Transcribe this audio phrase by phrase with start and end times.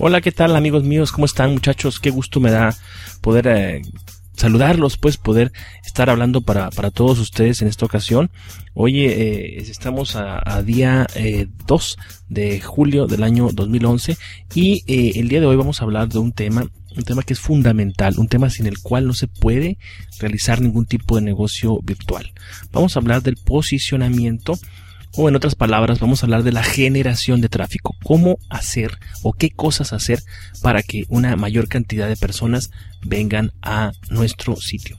[0.00, 1.10] Hola, ¿qué tal amigos míos?
[1.10, 1.98] ¿Cómo están muchachos?
[1.98, 2.72] Qué gusto me da
[3.20, 3.82] poder eh,
[4.36, 5.50] saludarlos, pues poder
[5.84, 8.30] estar hablando para, para, todos ustedes en esta ocasión.
[8.74, 11.08] Hoy eh, estamos a, día
[11.66, 14.16] 2 eh, de julio del año 2011
[14.54, 14.84] y
[15.18, 16.64] el día de hoy vamos a hablar de un tema,
[16.96, 19.78] un tema que es fundamental, un tema sin el cual no se puede
[20.20, 22.30] realizar ningún tipo de negocio virtual.
[22.70, 24.60] Vamos a hablar del posicionamiento
[25.20, 27.96] o en otras palabras, vamos a hablar de la generación de tráfico.
[28.04, 30.22] Cómo hacer o qué cosas hacer
[30.62, 32.70] para que una mayor cantidad de personas
[33.02, 34.96] vengan a nuestro sitio.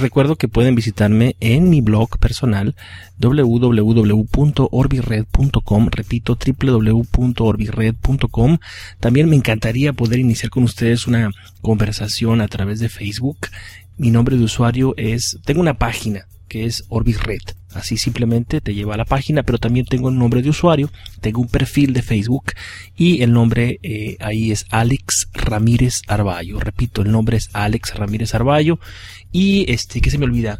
[0.00, 2.74] Recuerdo que pueden visitarme en mi blog personal
[3.18, 8.58] www.orbired.com, repito www.orbired.com.
[8.98, 13.48] También me encantaría poder iniciar con ustedes una conversación a través de Facebook.
[13.98, 17.40] Mi nombre de usuario es, tengo una página que es Orbisred.
[17.72, 21.40] Así simplemente te lleva a la página, pero también tengo un nombre de usuario, tengo
[21.40, 22.52] un perfil de Facebook
[22.96, 26.58] y el nombre eh, ahí es Alex Ramírez Arballo.
[26.58, 28.80] Repito, el nombre es Alex Ramírez Arballo
[29.30, 30.58] y este, ¿qué se me olvida?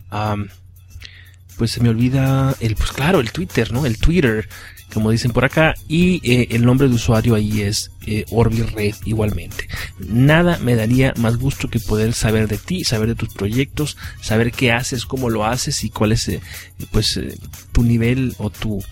[1.56, 3.86] Pues se me olvida el, pues claro, el Twitter, ¿no?
[3.86, 4.48] El Twitter,
[4.92, 8.24] como dicen por acá, y eh, el nombre de usuario ahí es eh,
[8.74, 9.68] Red igualmente.
[9.98, 14.52] Nada me daría más gusto que poder saber de ti, saber de tus proyectos, saber
[14.52, 16.40] qué haces, cómo lo haces y cuál es, eh,
[16.90, 17.36] pues, eh,
[17.72, 18.82] tu nivel o tu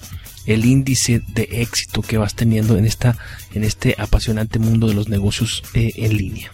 [0.47, 3.19] el índice de éxito que vas teniendo en esta,
[3.53, 6.51] en este apasionante mundo de los negocios en línea.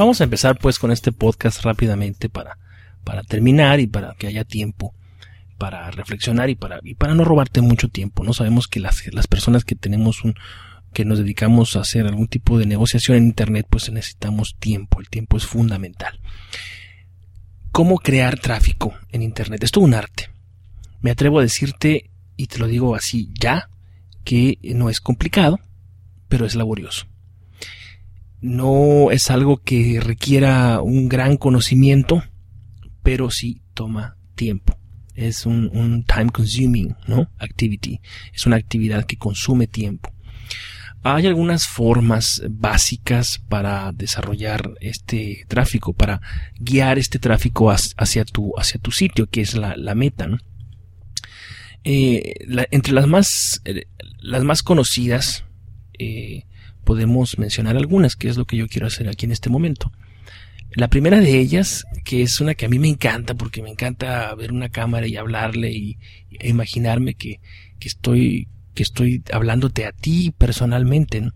[0.00, 2.56] Vamos a empezar pues con este podcast rápidamente para,
[3.04, 4.94] para terminar y para que haya tiempo
[5.58, 8.24] para reflexionar y para, y para no robarte mucho tiempo.
[8.24, 10.36] No sabemos que las, las personas que tenemos un,
[10.94, 15.00] que nos dedicamos a hacer algún tipo de negociación en Internet, pues necesitamos tiempo.
[15.00, 16.18] El tiempo es fundamental.
[17.70, 19.62] ¿Cómo crear tráfico en Internet?
[19.62, 20.30] Esto es un arte.
[21.02, 23.68] Me atrevo a decirte, y te lo digo así ya,
[24.24, 25.60] que no es complicado,
[26.30, 27.06] pero es laborioso
[28.40, 32.22] no es algo que requiera un gran conocimiento,
[33.02, 34.76] pero sí toma tiempo.
[35.14, 37.30] Es un, time consuming, ¿no?
[37.38, 38.00] Activity.
[38.32, 40.10] Es una actividad que consume tiempo.
[41.02, 46.20] Hay algunas formas básicas para desarrollar este tráfico, para
[46.58, 50.28] guiar este tráfico hacia tu, hacia tu sitio, que es la, meta,
[51.84, 52.34] eh,
[52.70, 53.86] entre las más, eh,
[54.20, 55.44] las más conocidas,
[55.98, 56.44] eh,
[56.90, 59.92] podemos mencionar algunas, que es lo que yo quiero hacer aquí en este momento.
[60.72, 64.34] La primera de ellas, que es una que a mí me encanta, porque me encanta
[64.34, 65.98] ver una cámara y hablarle y,
[66.32, 67.38] e imaginarme que,
[67.80, 71.30] estoy que estoy hablándote a ti personalmente,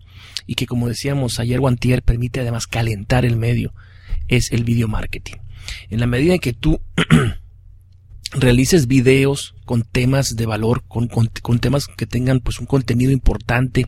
[0.45, 3.73] y que como decíamos ayer o antier permite además calentar el medio,
[4.27, 5.37] es el video marketing.
[5.89, 6.81] En la medida en que tú
[8.31, 13.87] realices videos con temas de valor, con, con, temas que tengan pues un contenido importante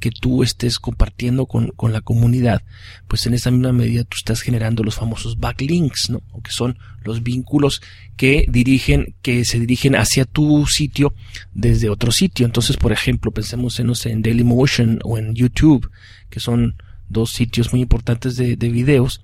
[0.00, 2.62] que tú estés compartiendo con, con, la comunidad,
[3.08, 6.22] pues en esa misma medida tú estás generando los famosos backlinks, ¿no?
[6.42, 7.80] Que son los vínculos
[8.16, 11.14] que dirigen, que se dirigen hacia tu sitio
[11.52, 12.44] desde otro sitio.
[12.44, 15.90] Entonces, por ejemplo, pensemos en, no sé, en Dailymotion o en YouTube,
[16.28, 16.76] que son
[17.08, 19.22] dos sitios muy importantes de, de videos.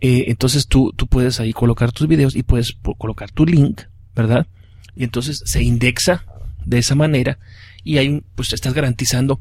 [0.00, 3.82] Eh, entonces tú, tú puedes ahí colocar tus videos y puedes colocar tu link
[4.14, 4.46] ¿verdad?
[4.94, 6.24] Y entonces se indexa
[6.64, 7.38] de esa manera
[7.84, 9.40] y ahí pues estás garantizando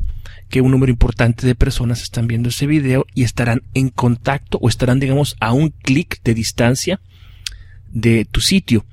[0.50, 4.70] que un número importante de personas están viendo ese video y estarán en contacto o
[4.70, 7.00] estarán digamos a un clic de distancia
[7.90, 8.86] de tu sitio.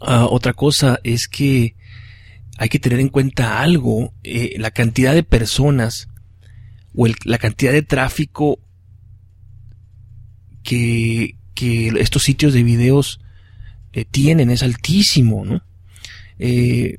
[0.00, 1.74] Ah, otra cosa es que
[2.58, 6.08] hay que tener en cuenta algo, eh, la cantidad de personas
[6.94, 8.58] o la cantidad de tráfico
[10.62, 13.20] que, que estos sitios de videos
[13.96, 15.62] eh, tienen es altísimo, ¿no?
[16.38, 16.98] Eh,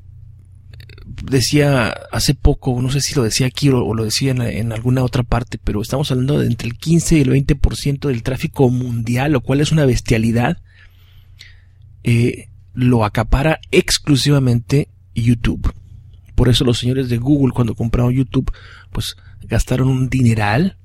[1.22, 5.22] decía hace poco, no sé si lo decía aquí o, lo decía en, alguna otra
[5.22, 9.42] parte, pero estamos hablando de entre el 15 y el 20% del tráfico mundial, lo
[9.42, 10.58] cual es una bestialidad.
[12.02, 15.72] Eh, lo acapara exclusivamente YouTube.
[16.34, 18.50] Por eso los señores de Google cuando compraron YouTube,
[18.90, 20.78] pues gastaron un dineral,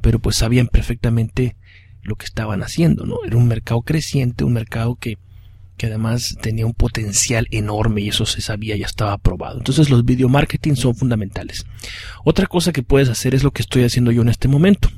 [0.00, 1.54] pero pues sabían perfectamente
[2.02, 3.18] lo que estaban haciendo, ¿no?
[3.24, 5.18] Era un mercado creciente, un mercado que
[5.76, 9.58] que además tenía un potencial enorme y eso se sabía, ya estaba aprobado.
[9.58, 11.66] Entonces los video marketing son fundamentales.
[12.24, 14.88] Otra cosa que puedes hacer es lo que estoy haciendo yo en este momento.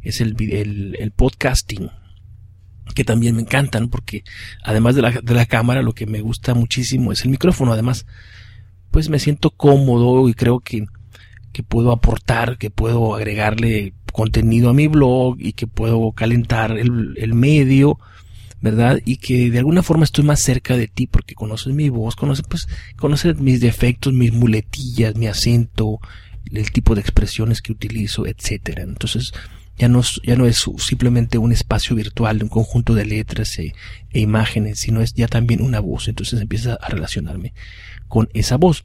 [0.00, 0.34] Es el,
[0.98, 1.90] el, podcasting,
[2.94, 4.24] que también me encantan porque
[4.64, 7.72] además de la, de la cámara lo que me gusta muchísimo es el micrófono.
[7.72, 8.06] Además,
[8.90, 10.86] pues me siento cómodo y creo que,
[11.52, 17.14] que puedo aportar, que puedo agregarle contenido a mi blog y que puedo calentar el,
[17.16, 17.98] el medio
[18.62, 19.00] ¿verdad?
[19.04, 22.44] Y que de alguna forma estoy más cerca de ti porque conoces mi voz, conoces,
[22.48, 26.00] pues, conoces mis defectos, mis muletillas, mi acento,
[26.50, 28.84] el tipo de expresiones que utilizo, etcétera.
[28.84, 29.32] Entonces,
[29.76, 33.74] ya no, ya no es simplemente un espacio virtual, un conjunto de letras e,
[34.12, 36.06] e imágenes, sino es ya también una voz.
[36.06, 37.54] Entonces empieza a relacionarme
[38.06, 38.84] con esa voz.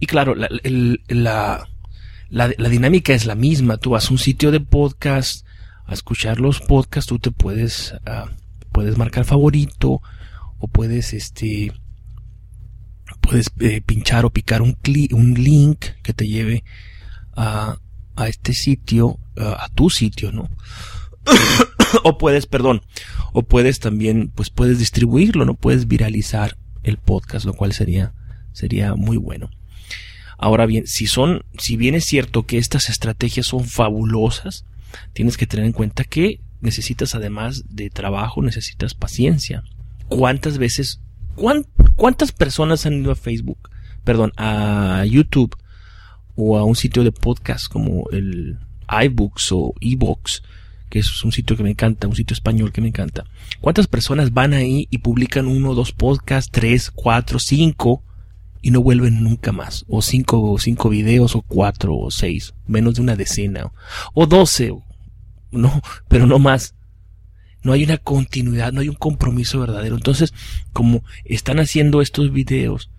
[0.00, 0.48] Y claro, la,
[1.08, 1.68] la,
[2.30, 3.76] la, dinámica es la misma.
[3.76, 5.46] Tú vas a un sitio de podcast,
[5.86, 8.30] a escuchar los podcasts, tú te puedes ah,
[8.74, 10.02] puedes marcar favorito
[10.58, 11.72] o puedes este
[13.20, 14.76] puedes eh, pinchar o picar un,
[15.12, 16.64] un link que te lleve
[17.36, 17.78] a,
[18.16, 20.50] a este sitio a, tu sitio no
[22.04, 22.82] o puedes perdón
[23.32, 28.12] o puedes también pues puedes distribuirlo no puedes viralizar el podcast lo cual sería
[28.52, 29.50] sería muy bueno.
[30.36, 34.64] Ahora bien si son si bien es cierto que estas estrategias son fabulosas
[35.12, 39.64] tienes que tener en cuenta que necesitas además de trabajo, necesitas paciencia.
[40.08, 41.00] ¿Cuántas veces,
[41.96, 43.70] cuántas personas han ido a Facebook,
[44.04, 45.56] perdón, a YouTube
[46.36, 48.58] o a un sitio de podcast como el
[48.88, 50.42] iBooks o eBooks,
[50.90, 53.24] que es un sitio que me encanta, un sitio español que me encanta.
[53.60, 58.02] ¿Cuántas personas van ahí y publican uno, dos podcasts, tres, cuatro, cinco
[58.62, 59.84] y no vuelven nunca más?
[59.88, 63.72] O cinco, o cinco videos, o cuatro, o seis, menos de una decena,
[64.12, 64.72] o doce,
[65.54, 66.74] no, pero no más.
[67.62, 69.96] No hay una continuidad, no hay un compromiso verdadero.
[69.96, 70.34] Entonces,
[70.72, 72.90] como están haciendo estos videos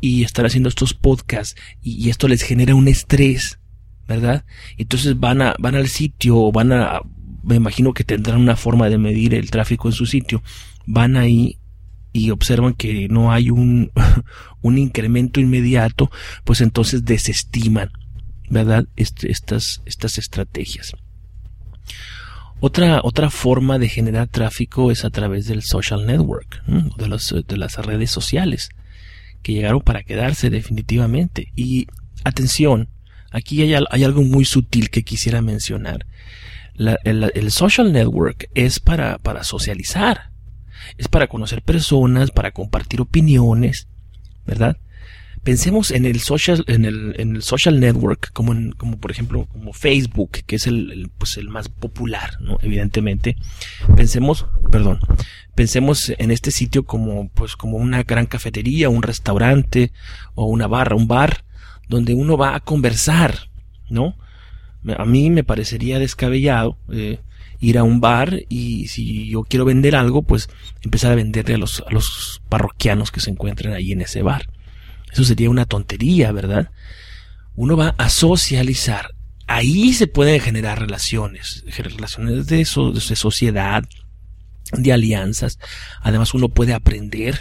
[0.00, 3.58] y están haciendo estos podcasts y, esto les genera un estrés,
[4.06, 4.44] ¿verdad?
[4.76, 7.00] Entonces van a, van al sitio, van a,
[7.42, 10.42] me imagino que tendrán una forma de medir el tráfico en su sitio,
[10.86, 11.58] van ahí
[12.12, 13.90] y observan que no hay un,
[14.62, 16.10] un incremento inmediato,
[16.44, 17.90] pues entonces desestiman,
[18.48, 18.86] ¿verdad?
[18.96, 20.94] Este, estas, estas estrategias.
[22.60, 27.56] Otra, otra forma de generar tráfico es a través del social network, de, los, de
[27.56, 28.70] las redes sociales,
[29.42, 31.52] que llegaron para quedarse definitivamente.
[31.54, 31.86] Y
[32.24, 32.88] atención,
[33.30, 36.06] aquí hay, algo muy sutil que quisiera mencionar.
[36.76, 40.30] el, el, social network es para, para socializar,
[40.96, 43.86] es para conocer personas, para compartir opiniones,
[44.46, 44.78] ¿verdad?
[45.46, 49.46] Pensemos en el social, en el, en el social network, como en, como por ejemplo,
[49.46, 52.58] como Facebook, que es el, pues el más popular, ¿no?
[52.62, 53.36] Evidentemente.
[53.94, 54.98] Pensemos, perdón,
[55.54, 59.92] pensemos en este sitio como, pues, como una gran cafetería, un restaurante,
[60.34, 61.44] o una barra, un bar,
[61.88, 63.48] donde uno va a conversar,
[63.88, 64.16] ¿no?
[64.98, 67.20] A mí me parecería descabellado, eh,
[67.60, 70.48] ir a un bar y si yo quiero vender algo, pues
[70.82, 74.46] empezar a venderle a los, a los parroquianos que se encuentren ahí en ese bar.
[75.12, 76.70] Eso sería una tontería, ¿verdad?
[77.54, 79.14] Uno va a socializar.
[79.46, 83.84] Ahí se pueden generar relaciones, relaciones de, de sociedad,
[84.72, 85.58] de alianzas.
[86.02, 87.40] Además uno puede aprender,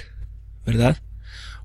[0.66, 1.02] ¿verdad?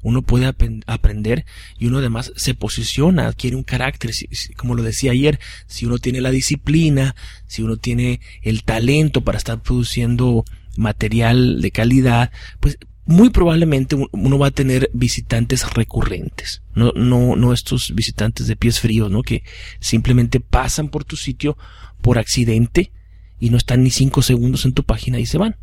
[0.02, 0.46] Uno puede
[0.86, 1.44] aprender
[1.78, 4.12] y uno además se posiciona, adquiere un carácter,
[4.56, 7.14] como lo decía ayer, si uno tiene la disciplina,
[7.46, 10.44] si uno tiene el talento para estar produciendo
[10.76, 12.78] material de calidad, pues
[13.10, 18.78] muy probablemente uno va a tener visitantes recurrentes, no, no, no estos visitantes de pies
[18.78, 19.22] fríos, ¿no?
[19.22, 19.42] Que
[19.80, 21.58] simplemente pasan por tu sitio
[22.00, 22.92] por accidente
[23.40, 25.56] y no están ni cinco segundos en tu página y se van.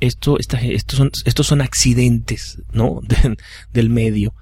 [0.00, 3.00] Esto, estos, son, estos son accidentes, ¿no?
[3.72, 4.34] del medio.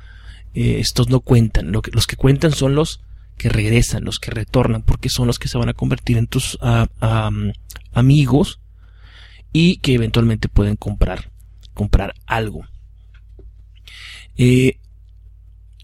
[0.55, 1.73] Eh, estos no cuentan.
[1.73, 3.03] Lo que, los que cuentan son los
[3.37, 6.59] que regresan, los que retornan, porque son los que se van a convertir en tus
[7.93, 8.61] amigos
[9.53, 11.30] y que eventualmente pueden comprar
[11.81, 12.67] comprar algo.
[14.37, 14.77] Eh,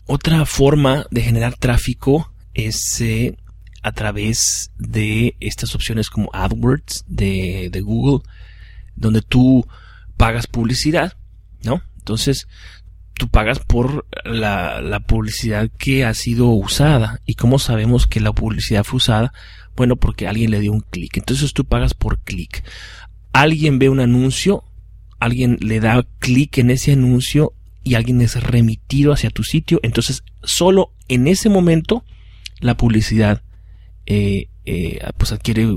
[0.05, 3.35] otra forma de generar tráfico es eh,
[3.83, 8.29] a través de estas opciones como AdWords de, Google,
[8.95, 9.67] donde tú
[10.19, 11.17] pagas publicidad,
[11.63, 11.81] ¿no?
[11.97, 12.47] Entonces,
[13.15, 17.23] tú pagas por la, la, publicidad que ha sido usada.
[17.25, 19.33] ¿Y cómo sabemos que la publicidad fue usada?
[19.75, 21.17] Bueno, porque alguien le dio un clic.
[21.17, 22.63] Entonces tú pagas por clic.
[23.33, 24.63] Alguien ve un anuncio,
[25.27, 27.53] alguien le da clic en ese anuncio
[27.83, 29.81] y alguien es remitido hacia tu sitio.
[29.83, 32.05] Entonces, solo en ese momento
[32.61, 33.43] la publicidad
[34.07, 35.69] eh, eh, pues adquiere,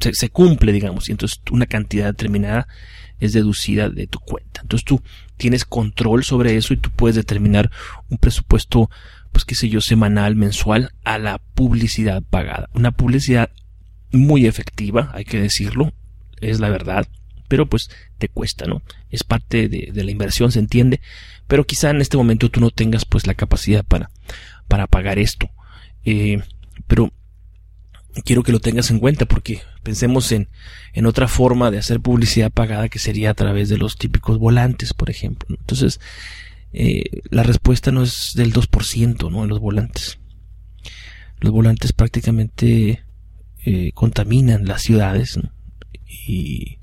[0.00, 2.66] se, se, cumple, digamos, y entonces una cantidad determinada
[3.20, 4.62] es deducida de tu cuenta.
[4.62, 5.02] Entonces tú
[5.36, 7.70] tienes control sobre eso y tú puedes determinar
[8.08, 8.90] un presupuesto,
[9.32, 12.68] pues qué sé yo, semanal, mensual a la publicidad pagada.
[12.74, 13.50] Una publicidad
[14.12, 15.92] muy efectiva, hay que decirlo,
[16.40, 17.06] es la verdad,
[17.48, 18.82] pero pues te cuesta, ¿no?
[19.10, 21.00] Es parte de, la inversión, se entiende,
[21.46, 24.10] pero quizá en este momento tú no tengas pues la capacidad para,
[24.68, 25.50] para pagar esto.
[26.04, 26.42] Eh,
[26.86, 27.12] pero
[28.24, 30.48] quiero que lo tengas en cuenta porque pensemos en,
[30.92, 34.94] en otra forma de hacer publicidad pagada que sería a través de los típicos volantes,
[34.94, 35.56] por ejemplo.
[35.58, 36.00] Entonces,
[36.72, 39.44] eh, la respuesta no es del 2%, ¿no?
[39.44, 40.18] En los volantes.
[41.40, 43.04] Los volantes prácticamente
[43.64, 45.38] eh, contaminan las ciudades
[46.26, 46.78] y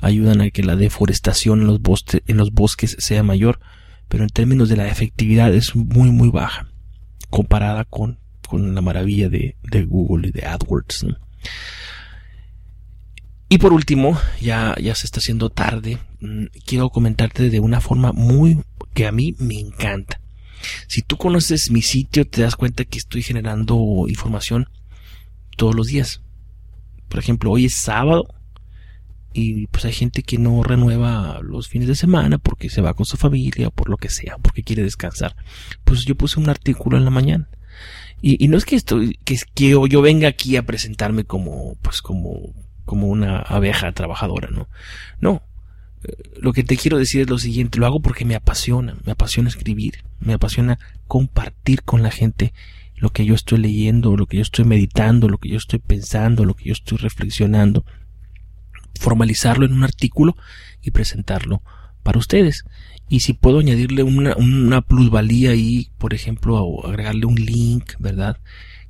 [0.00, 1.80] ayudan a que la deforestación en los,
[2.26, 3.60] en los bosques sea mayor,
[4.08, 6.68] pero en términos de la efectividad es muy muy baja
[7.30, 8.18] comparada con
[8.50, 9.54] con la maravilla de,
[9.86, 11.06] Google y de AdWords.
[13.48, 18.12] Y por último, ya, ya se está haciendo tarde, mm, quiero comentarte de una forma
[18.12, 18.60] muy
[18.92, 20.20] que a mí me encanta.
[20.88, 24.68] Si tú conoces mi sitio, te das cuenta que estoy generando información
[25.56, 26.20] todos los días.
[27.08, 28.34] Por ejemplo, hoy es sábado
[29.32, 33.06] y pues hay gente que no renueva los fines de semana porque se va con
[33.06, 35.36] su familia por lo que sea, porque quiere descansar.
[35.84, 37.48] Pues yo puse un artículo en la mañana
[38.22, 42.02] y, no es que estoy, que, que yo, yo, venga aquí a presentarme como, pues
[42.02, 42.52] como,
[42.84, 44.68] como una abeja trabajadora, ¿no?
[45.20, 45.42] No.
[46.04, 49.12] Eh, lo que te quiero decir es lo siguiente, lo hago porque me apasiona, me
[49.12, 52.52] apasiona escribir, me apasiona compartir con la gente
[52.96, 56.44] lo que yo estoy leyendo, lo que yo estoy meditando, lo que yo estoy pensando,
[56.44, 57.86] lo que yo estoy reflexionando,
[59.00, 60.36] formalizarlo en un artículo
[60.80, 61.62] y presentarlo
[62.02, 62.64] para ustedes
[63.10, 68.36] y si puedo añadirle una, una plusvalía ahí, por ejemplo, o agregarle un link, ¿verdad?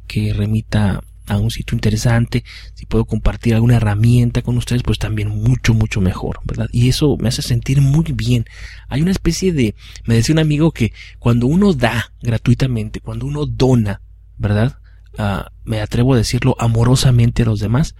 [0.07, 5.29] Que remita a un sitio interesante, si puedo compartir alguna herramienta con ustedes, pues también
[5.29, 6.69] mucho, mucho mejor, ¿verdad?
[6.71, 8.45] Y eso me hace sentir muy bien.
[8.89, 9.75] Hay una especie de,
[10.05, 14.03] me decía un amigo que cuando uno da gratuitamente, cuando uno dona,
[14.37, 14.81] ¿verdad?
[15.17, 17.95] Ah, me atrevo a decirlo amorosamente a los demás,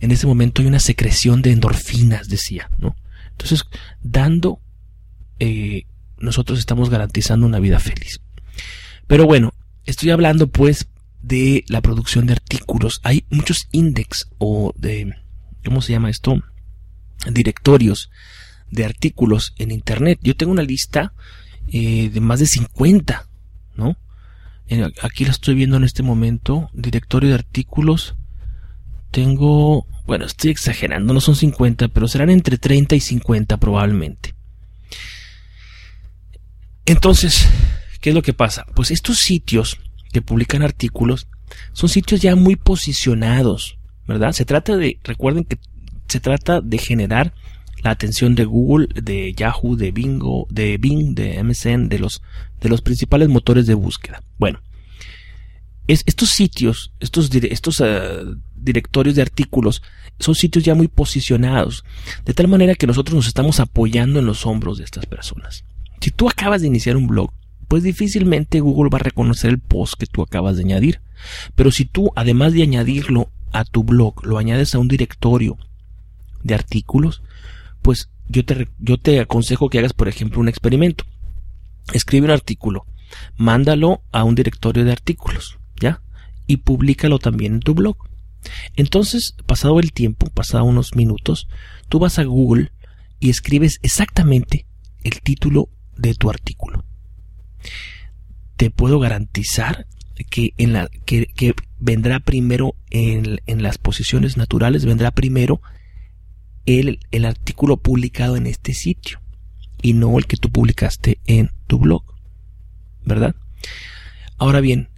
[0.00, 2.96] en ese momento hay una secreción de endorfinas, decía, ¿no?
[3.32, 3.64] Entonces,
[4.02, 4.60] dando
[5.38, 5.84] eh,
[6.18, 8.20] nosotros estamos garantizando una vida feliz.
[9.06, 9.52] Pero bueno,
[9.84, 10.88] estoy hablando pues
[11.22, 13.00] de la producción de artículos.
[13.02, 15.14] Hay muchos index o de,
[15.64, 16.42] ¿cómo se llama esto?
[17.30, 18.10] Directorios
[18.70, 20.18] de artículos en Internet.
[20.22, 21.12] Yo tengo una lista
[21.68, 23.28] eh, de más de 50,
[23.76, 23.96] ¿no?
[25.02, 26.70] Aquí la estoy viendo en este momento.
[26.72, 28.16] Directorio de artículos.
[29.16, 34.34] Tengo, bueno, estoy exagerando, no son 50, pero serán entre 30 y 50 probablemente.
[36.84, 37.48] Entonces,
[38.02, 38.66] ¿qué es lo que pasa?
[38.74, 39.78] Pues estos sitios
[40.12, 41.28] que publican artículos
[41.72, 44.32] son sitios ya muy posicionados, ¿verdad?
[44.32, 45.56] Se trata de, recuerden que
[46.08, 47.32] se trata de generar
[47.82, 52.20] la atención de Google, de Yahoo, de Bingo, de Bing, de MSN, de los,
[52.60, 54.22] de los principales motores de búsqueda.
[54.36, 54.60] Bueno,
[55.86, 58.24] es, estos sitios, estos, estos eh,
[58.54, 59.82] directorios de artículos,
[60.18, 61.84] son sitios ya muy posicionados,
[62.24, 65.64] de tal manera que nosotros nos estamos apoyando en los hombros de estas personas.
[66.00, 67.30] Si tú acabas de iniciar un blog,
[67.68, 71.00] pues difícilmente Google va a reconocer el post que tú acabas de añadir.
[71.54, 75.58] Pero si tú, además de añadirlo a tu blog, lo añades a un directorio
[76.42, 77.22] de artículos,
[77.82, 81.04] pues yo te, yo te aconsejo que hagas, por ejemplo, un experimento.
[81.92, 82.86] Escribe un artículo,
[83.36, 86.02] mándalo a un directorio de artículos, ¿ya?
[86.46, 87.96] Y públicalo también en tu blog.
[88.76, 91.48] Entonces, pasado el tiempo, pasado unos minutos,
[91.88, 92.72] tú vas a Google
[93.18, 94.66] y escribes exactamente
[95.02, 96.84] el título de tu artículo.
[98.56, 99.86] Te puedo garantizar
[100.30, 105.60] que, en la, que, vendrá primero en, en, las posiciones naturales, vendrá primero
[106.64, 109.20] el, el artículo publicado en este sitio
[109.82, 112.02] y no el que tú publicaste en tu blog.
[113.04, 113.36] ¿Verdad?
[114.38, 114.88] Ahora bien,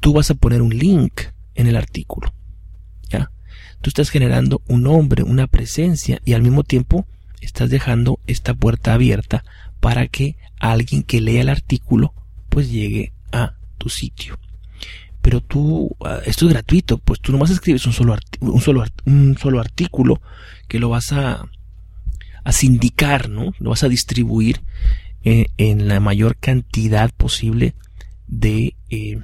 [0.00, 1.22] tú vas a poner un link
[1.54, 2.32] en el artículo.
[3.08, 3.30] ¿Ya?
[3.80, 7.06] Tú estás generando un nombre, una presencia y al mismo tiempo
[7.40, 9.44] estás dejando esta puerta abierta
[9.80, 12.14] para que alguien que lea el artículo
[12.48, 14.38] pues llegue a tu sitio.
[15.22, 19.36] pero tú, ah, esto es gratuito, pues tú nomás escribes un solo, un solo, un
[19.38, 20.20] solo artículo
[20.66, 21.46] que lo vas a,
[22.44, 23.52] a sindicar, ¿no?
[23.58, 24.62] Lo vas a distribuir
[25.22, 27.74] eh, en la mayor cantidad posible
[28.26, 29.20] de eh,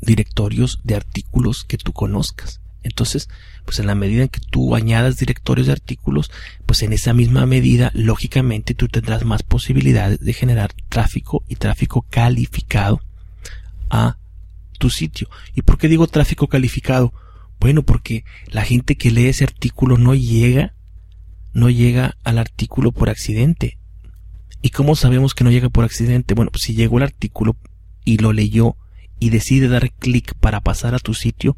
[0.00, 2.60] directorios de artículos que tú conozcas.
[2.82, 3.28] Entonces,
[3.64, 6.30] pues en la medida en que tú añadas directorios de artículos,
[6.66, 12.06] pues en esa misma medida, lógicamente, tú tendrás más posibilidades de generar tráfico y tráfico
[12.08, 13.00] calificado
[13.90, 14.16] a
[14.78, 15.28] tu sitio.
[15.54, 17.12] ¿Y por qué digo tráfico calificado?
[17.60, 20.74] Bueno, porque la gente que lee ese artículo no llega,
[21.52, 23.78] no llega al artículo por accidente.
[24.62, 26.34] ¿Y cómo sabemos que no llega por accidente?
[26.34, 27.56] Bueno, pues si llegó el artículo
[28.04, 28.76] y lo leyó
[29.20, 31.56] y decide dar clic para pasar a tu sitio,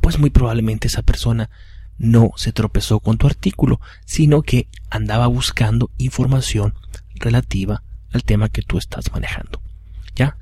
[0.00, 1.50] pues muy probablemente esa persona
[1.98, 6.74] no se tropezó con tu artículo, sino que andaba buscando información
[7.14, 9.60] relativa al tema que tú estás manejando.
[10.14, 10.38] ¿Ya?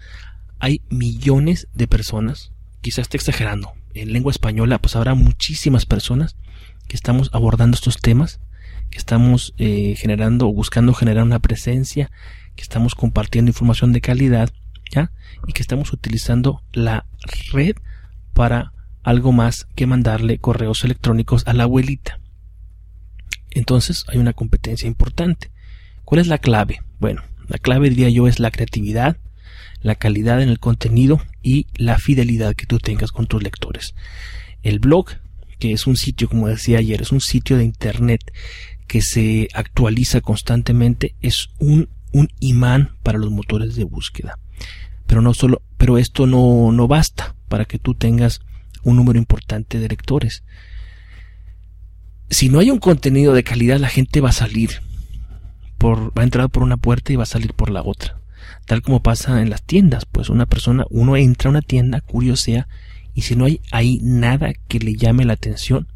[0.60, 6.36] Hay millones de personas, quizás esté exagerando, en lengua española, pues habrá muchísimas personas
[6.88, 8.40] que estamos abordando estos temas,
[8.90, 12.10] que estamos eh, generando o buscando generar una presencia,
[12.54, 14.50] que estamos compartiendo información de calidad
[15.46, 17.06] y que estamos utilizando la
[17.52, 17.76] red
[18.32, 18.72] para
[19.02, 22.20] algo más que mandarle correos electrónicos a la abuelita.
[23.50, 25.50] Entonces hay una competencia importante.
[26.04, 26.80] ¿Cuál es la clave?
[26.98, 29.16] Bueno, la clave diría yo es la creatividad,
[29.80, 33.94] la calidad en el contenido y la fidelidad que tú tengas con tus lectores.
[34.62, 35.06] El blog,
[35.58, 38.32] que es un sitio, como decía ayer, es un sitio de internet
[38.86, 44.38] que se actualiza constantemente, es un, un imán para los motores de búsqueda.
[45.06, 48.40] Pero no solo, pero esto no, no basta para que tú tengas
[48.84, 50.44] un número importante de lectores.
[52.30, 54.70] Si no hay un contenido de calidad, la gente va a salir
[55.76, 58.20] por, va a entrar por una puerta y va a salir por la otra.
[58.66, 62.68] Tal como pasa en las tiendas, pues una persona, uno entra a una tienda, curiosea,
[63.12, 65.88] y si no hay ahí nada que le llame la atención,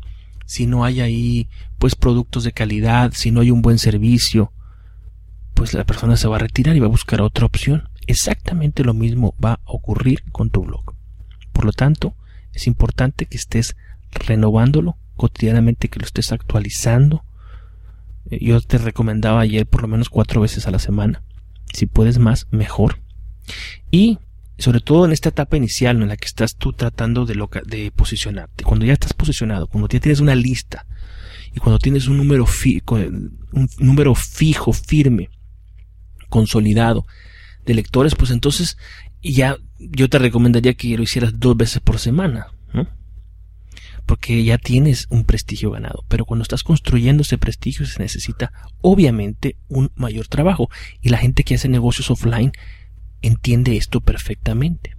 [0.44, 1.48] si no hay ahí
[1.78, 4.52] pues productos de calidad, si no hay un buen servicio,
[5.59, 7.88] pues la persona se va a retirar y va a buscar otra opción.
[8.07, 10.94] Exactamente lo mismo va a ocurrir con tu blog.
[11.53, 12.14] Por lo tanto,
[12.53, 13.77] es importante que estés
[14.12, 17.25] renovándolo cotidianamente, que lo estés actualizando.
[18.31, 21.25] Eh, yo te recomendaba ayer por lo menos cuatro veces a la semana.
[21.75, 23.01] Si puedes más, mejor.
[23.90, 24.21] Y
[24.59, 28.62] sobre todo en esta etapa inicial en la que estás tú tratando de, posicionarte.
[28.62, 30.87] Cuando ya estás posicionado, cuando ya tienes una lista
[31.53, 32.47] y cuando tienes un número,
[32.85, 35.31] un número fijo, firme,
[36.28, 37.06] consolidado,
[37.64, 38.78] de lectores, pues entonces
[39.22, 42.48] ya yo te recomendaría que lo hicieras dos veces por semana.
[44.06, 46.02] Porque ya tienes un prestigio ganado.
[46.08, 50.70] Pero cuando estás construyendo ese prestigio se necesita obviamente un mayor trabajo.
[51.02, 52.52] Y la gente que hace negocios offline
[53.20, 54.96] entiende esto perfectamente.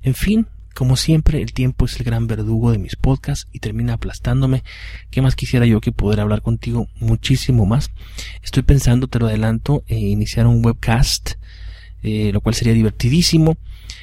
[0.00, 3.94] En fin, como siempre, el tiempo es el gran verdugo de mis podcasts y termina
[3.94, 4.62] aplastándome.
[5.10, 7.90] ¿Qué más quisiera yo que poder hablar contigo muchísimo más?
[8.42, 11.32] Estoy pensando, te lo adelanto, en iniciar un webcast
[12.02, 13.56] eh, lo cual sería divertidísimo,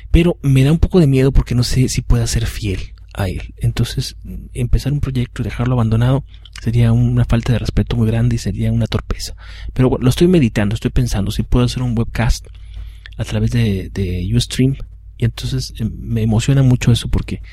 [0.09, 3.27] pero me da un poco de miedo porque no sé si pueda ser fiel a
[3.27, 3.53] él.
[3.57, 4.15] Entonces,
[4.53, 6.23] empezar un proyecto y dejarlo abandonado
[6.61, 9.35] sería una falta de respeto muy grande y sería una torpeza.
[9.73, 12.47] Pero lo estoy meditando, estoy pensando si puedo hacer un webcast
[13.17, 14.77] a través de, de Ustream
[15.19, 17.43] y entonces eh, me emociona mucho eso porque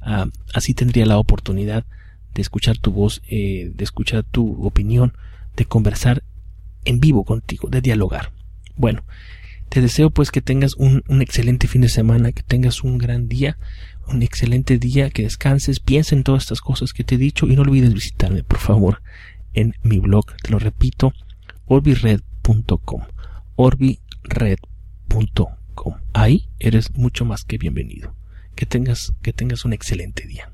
[0.00, 1.84] ah, así tendría la oportunidad
[2.32, 5.12] de escuchar tu voz, eh, de escuchar tu opinión,
[5.56, 6.22] de conversar
[6.84, 8.30] en vivo contigo, de dialogar.
[8.76, 9.02] Bueno,
[9.68, 13.58] te deseo pues que tengas un, excelente fin de semana, que tengas un gran día,
[14.06, 17.56] un excelente día, que descanses, piensa en todas estas cosas que te he dicho y
[17.56, 19.02] no olvides visitarme, por favor,
[19.52, 21.12] en mi blog, te lo repito,
[21.66, 23.02] orbired.com,
[23.56, 24.06] orbired.com.
[26.12, 28.14] Ahí eres mucho más que bienvenido.
[28.54, 30.50] Que tengas, que tengas un excelente día.